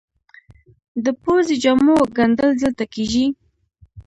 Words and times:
د 1.03 1.07
پوځي 1.21 1.55
جامو 1.63 1.97
ګنډل 2.17 2.49
دلته 2.61 2.83
کیږي؟ 2.93 3.25